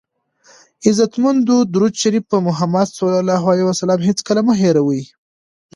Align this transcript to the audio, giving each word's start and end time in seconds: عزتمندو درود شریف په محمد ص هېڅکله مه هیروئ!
عزتمندو 0.87 1.55
درود 1.73 1.93
شریف 2.01 2.23
په 2.31 2.37
محمد 2.47 2.87
ص 2.95 2.99
هېڅکله 4.07 4.41
مه 4.47 4.53
هیروئ! 4.61 5.03